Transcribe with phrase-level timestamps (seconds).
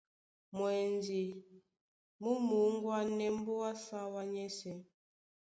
[0.55, 1.21] Mwɛndi
[2.21, 4.75] mú mōŋgwanɛɛ́ mbóa á sáwá nyɛ́sɛ̄.